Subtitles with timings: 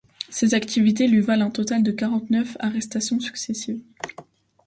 [0.29, 3.81] Ses activités lui valent un total de quarante neuf arrestations successives.